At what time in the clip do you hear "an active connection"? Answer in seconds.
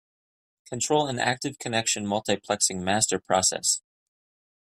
1.05-2.07